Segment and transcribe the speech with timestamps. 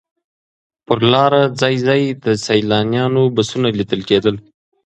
[0.85, 4.35] پر لاره ځای ځای د سیلانیانو بسونه لیدل کېدل.